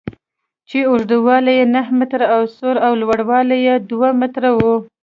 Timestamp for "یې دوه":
3.67-4.09